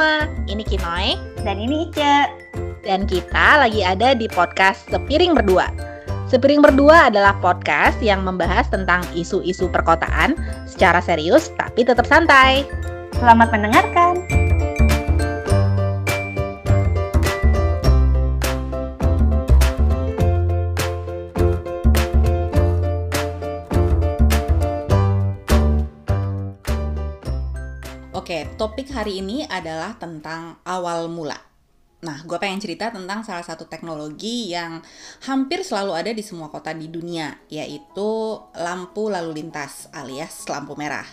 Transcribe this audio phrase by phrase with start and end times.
[0.00, 2.32] semua, ini Kinoy Dan ini Ica.
[2.80, 5.68] dan kita lagi ada di podcast Sepiring Berdua.
[6.32, 12.64] Sepiring Berdua adalah podcast yang membahas tentang isu-isu perkotaan secara serius tapi tetap santai.
[13.20, 14.39] Selamat mendengarkan.
[28.20, 31.40] Oke, topik hari ini adalah tentang awal mula.
[32.04, 34.84] Nah, gue pengen cerita tentang salah satu teknologi yang
[35.24, 41.08] hampir selalu ada di semua kota di dunia, yaitu lampu lalu lintas alias lampu merah.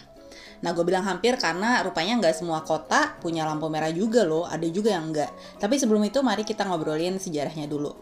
[0.59, 4.67] Nah, gue bilang hampir karena rupanya nggak semua kota punya lampu merah juga loh, ada
[4.67, 5.63] juga yang nggak.
[5.63, 7.95] Tapi sebelum itu, mari kita ngobrolin sejarahnya dulu.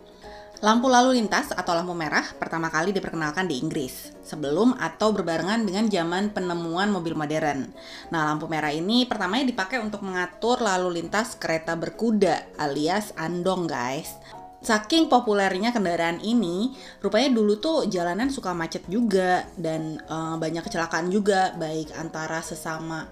[0.65, 5.85] Lampu lalu lintas atau lampu merah pertama kali diperkenalkan di Inggris, sebelum atau berbarengan dengan
[5.85, 7.69] zaman penemuan mobil modern.
[8.09, 14.17] Nah, lampu merah ini pertamanya dipakai untuk mengatur lalu lintas kereta berkuda alias andong, guys.
[14.65, 21.13] Saking populernya kendaraan ini, rupanya dulu tuh jalanan suka macet juga dan eh, banyak kecelakaan
[21.13, 23.05] juga, baik antara sesama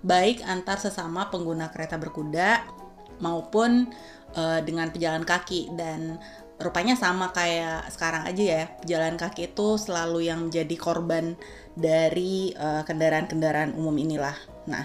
[0.00, 2.64] baik antar sesama pengguna kereta berkuda
[3.20, 3.88] maupun
[4.32, 6.16] eh, dengan pejalan kaki dan
[6.60, 11.34] rupanya sama kayak sekarang aja ya pejalan kaki itu selalu yang menjadi korban
[11.72, 14.36] dari eh, kendaraan-kendaraan umum inilah.
[14.68, 14.84] Nah,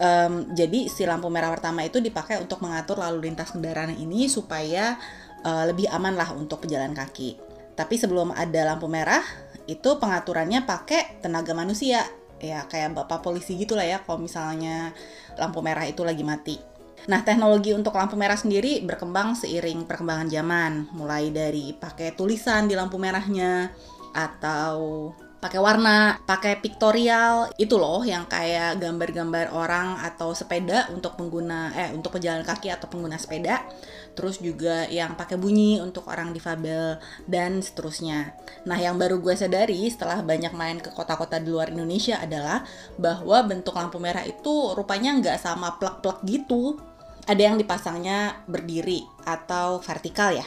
[0.00, 4.96] em, jadi si lampu merah pertama itu dipakai untuk mengatur lalu lintas kendaraan ini supaya
[5.44, 7.36] eh, lebih aman lah untuk pejalan kaki.
[7.76, 9.24] Tapi sebelum ada lampu merah,
[9.64, 12.04] itu pengaturannya pakai tenaga manusia.
[12.40, 14.96] Ya kayak bapak polisi gitu lah ya kalau misalnya
[15.36, 16.69] lampu merah itu lagi mati.
[17.08, 22.76] Nah, teknologi untuk lampu merah sendiri berkembang seiring perkembangan zaman, mulai dari pakai tulisan di
[22.76, 23.72] lampu merahnya
[24.12, 25.08] atau
[25.40, 31.88] pakai warna, pakai pictorial, itu loh yang kayak gambar-gambar orang atau sepeda untuk pengguna eh
[31.96, 33.64] untuk pejalan kaki atau pengguna sepeda.
[34.12, 38.36] Terus juga yang pakai bunyi untuk orang difabel dan seterusnya.
[38.68, 42.60] Nah, yang baru gue sadari setelah banyak main ke kota-kota di luar Indonesia adalah
[43.00, 46.89] bahwa bentuk lampu merah itu rupanya nggak sama plak-plak gitu
[47.30, 50.42] ada yang dipasangnya berdiri atau vertikal ya.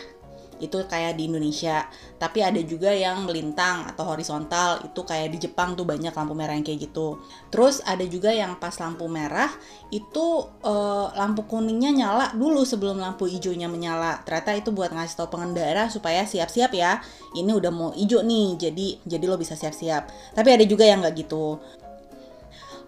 [0.59, 1.87] Itu kayak di Indonesia.
[2.19, 4.83] Tapi ada juga yang melintang atau horizontal.
[4.83, 7.19] Itu kayak di Jepang tuh banyak lampu merah yang kayak gitu.
[7.51, 9.51] Terus ada juga yang pas lampu merah
[9.95, 10.25] itu
[10.63, 14.23] eh, lampu kuningnya nyala dulu sebelum lampu hijaunya menyala.
[14.23, 16.99] Ternyata itu buat ngasih tahu pengendara supaya siap-siap ya.
[17.35, 20.35] Ini udah mau hijau nih jadi jadi lo bisa siap-siap.
[20.35, 21.59] Tapi ada juga yang nggak gitu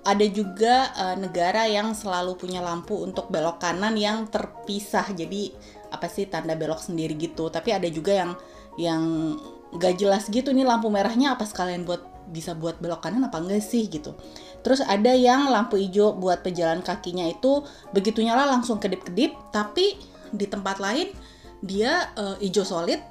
[0.06, 5.10] ada juga eh, negara yang selalu punya lampu untuk belok kanan yang terpisah.
[5.10, 5.50] Jadi
[5.90, 7.50] apa sih tanda belok sendiri gitu.
[7.50, 8.32] Tapi ada juga yang
[8.78, 9.04] yang
[9.76, 13.66] gak jelas gitu nih lampu merahnya apa sekalian buat bisa buat belok kanan apa enggak
[13.66, 14.14] sih gitu.
[14.62, 19.34] Terus ada yang lampu hijau buat pejalan kakinya itu begitu nyala langsung kedip-kedip.
[19.50, 19.98] Tapi
[20.30, 21.10] di tempat lain
[21.66, 23.02] dia eh, hijau solid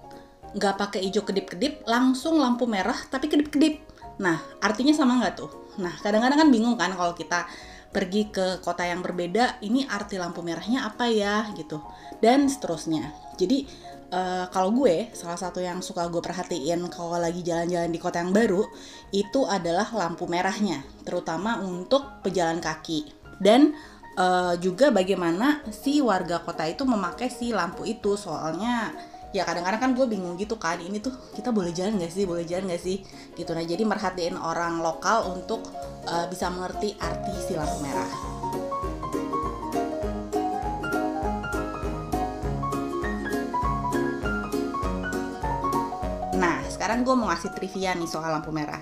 [0.55, 3.83] nggak pakai hijau kedip-kedip langsung lampu merah tapi kedip-kedip.
[4.23, 7.47] Nah artinya sama nggak tuh Nah, kadang-kadang kan bingung kan kalau kita
[7.95, 11.79] pergi ke kota yang berbeda, ini arti lampu merahnya apa ya gitu.
[12.19, 13.15] Dan seterusnya.
[13.39, 13.67] Jadi
[14.11, 18.35] eh, kalau gue salah satu yang suka gue perhatiin kalau lagi jalan-jalan di kota yang
[18.35, 18.67] baru
[19.15, 23.07] itu adalah lampu merahnya, terutama untuk pejalan kaki.
[23.39, 23.75] Dan
[24.19, 28.91] eh, juga bagaimana si warga kota itu memakai si lampu itu soalnya
[29.35, 32.47] ya kadang-kadang kan gue bingung gitu kan ini tuh kita boleh jalan gak sih boleh
[32.47, 33.03] jalan gak sih?
[33.35, 33.51] Gitu.
[33.51, 35.67] Nah jadi merhatiin orang lokal untuk
[36.07, 38.11] uh, bisa mengerti arti si lampu merah.
[46.39, 48.81] Nah sekarang gue mau ngasih trivia nih soal lampu merah.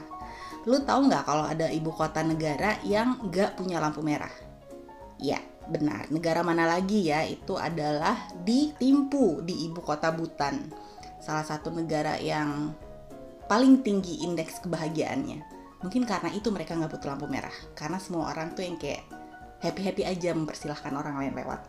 [0.69, 4.30] Lu tahu nggak kalau ada ibu kota negara yang nggak punya lampu merah?
[5.16, 5.40] Ya
[5.70, 7.22] benar negara mana lagi ya?
[7.26, 10.66] Itu adalah di Timpu di ibu kota Butan
[11.22, 12.75] salah satu negara yang
[13.46, 15.38] paling tinggi indeks kebahagiaannya.
[15.82, 17.54] Mungkin karena itu mereka nggak butuh lampu merah.
[17.75, 19.02] Karena semua orang tuh yang kayak
[19.62, 21.60] happy happy aja mempersilahkan orang lain lewat.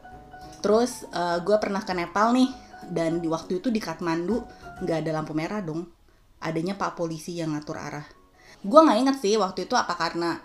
[0.65, 1.05] Terus
[1.43, 2.49] gue pernah ke Nepal nih
[2.89, 4.41] dan di waktu itu di Kathmandu
[4.81, 5.85] nggak ada lampu merah dong.
[6.43, 8.05] Adanya pak polisi yang ngatur arah.
[8.63, 10.39] Gue nggak inget sih waktu itu apa karena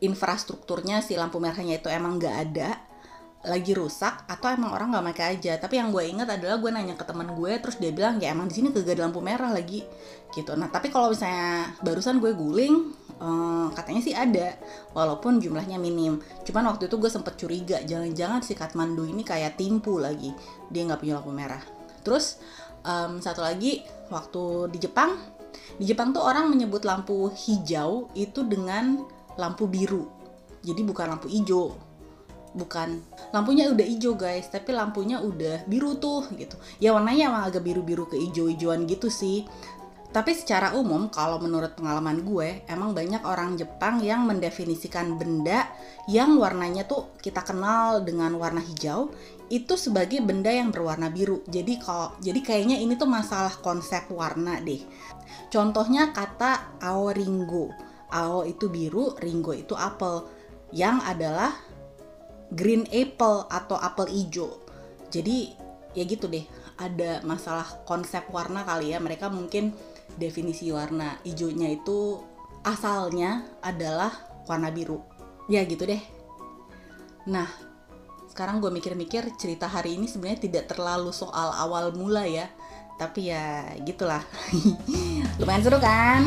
[0.00, 2.70] infrastrukturnya si lampu merahnya itu emang nggak ada
[3.46, 5.54] lagi rusak atau emang orang nggak pakai aja.
[5.56, 8.50] Tapi yang gue inget adalah gue nanya ke teman gue terus dia bilang ya emang
[8.50, 9.86] di sini kagak ada lampu merah lagi
[10.34, 10.52] gitu.
[10.58, 12.90] Nah tapi kalau misalnya barusan gue guling
[13.22, 14.58] eh, katanya sih ada
[14.92, 16.18] walaupun jumlahnya minim.
[16.42, 20.34] Cuman waktu itu gue sempet curiga jangan-jangan si Kathmandu ini kayak timpu lagi
[20.68, 21.62] dia nggak punya lampu merah.
[22.02, 22.42] Terus
[22.82, 25.14] em, satu lagi waktu di Jepang
[25.76, 29.02] di Jepang tuh orang menyebut lampu hijau itu dengan
[29.36, 30.08] lampu biru.
[30.66, 31.76] Jadi bukan lampu hijau.
[32.56, 33.04] Bukan
[33.36, 36.56] lampunya udah hijau guys tapi lampunya udah biru tuh gitu.
[36.80, 39.44] Ya warnanya emang agak biru-biru ke hijau-hijauan gitu sih.
[40.16, 45.68] Tapi secara umum kalau menurut pengalaman gue emang banyak orang Jepang yang mendefinisikan benda
[46.08, 49.12] yang warnanya tuh kita kenal dengan warna hijau
[49.52, 51.44] itu sebagai benda yang berwarna biru.
[51.44, 54.80] Jadi kalau jadi kayaknya ini tuh masalah konsep warna deh.
[55.52, 57.70] Contohnya kata ao ringo
[58.16, 60.24] ao itu biru ringo itu apel
[60.72, 61.52] yang adalah
[62.48, 64.50] green apple atau apel hijau.
[65.12, 65.52] Jadi
[65.92, 66.44] ya gitu deh,
[66.80, 68.98] ada masalah konsep warna kali ya.
[68.98, 69.76] Mereka mungkin
[70.16, 72.24] definisi warna hijaunya itu
[72.64, 74.10] asalnya adalah
[74.48, 75.02] warna biru.
[75.46, 76.00] Ya gitu deh.
[77.30, 77.46] Nah,
[78.30, 82.50] sekarang gue mikir-mikir cerita hari ini sebenarnya tidak terlalu soal awal mula ya.
[82.96, 84.24] Tapi ya gitulah.
[85.40, 86.24] Lumayan seru kan?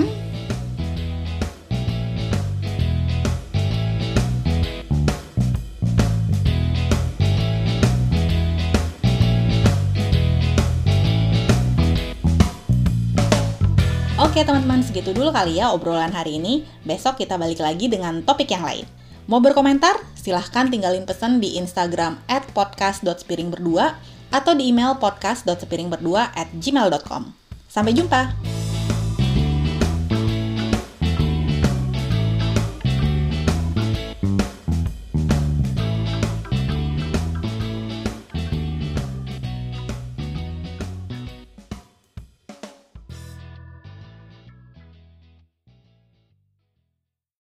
[14.30, 16.62] Oke teman-teman, segitu dulu kali ya obrolan hari ini.
[16.86, 18.86] Besok kita balik lagi dengan topik yang lain.
[19.26, 19.98] Mau berkomentar?
[20.14, 23.98] Silahkan tinggalin pesan di Instagram at podcast.spiringberdua
[24.30, 27.34] atau di email podcast.spiringberdua at gmail.com.
[27.66, 28.59] Sampai jumpa!